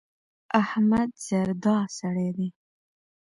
[0.61, 2.49] احمد زردا سړی دی.